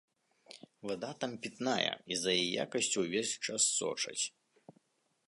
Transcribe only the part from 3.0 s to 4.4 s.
ўвесь час сочаць.